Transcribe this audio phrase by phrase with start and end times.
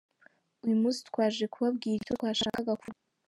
[0.63, 3.03] Uyu munsi twaje kubabwira icyo twashakaga kuvuga.